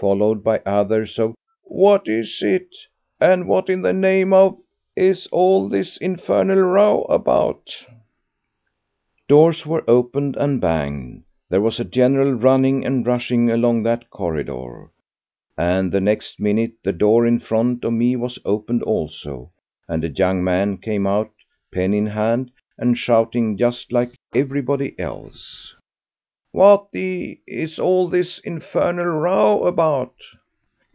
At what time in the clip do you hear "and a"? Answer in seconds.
19.88-20.08